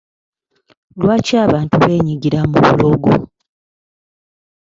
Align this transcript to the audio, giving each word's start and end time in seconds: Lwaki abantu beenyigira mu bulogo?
Lwaki 1.01 1.33
abantu 1.45 1.73
beenyigira 1.83 2.39
mu 2.51 2.59
bulogo? 2.67 3.11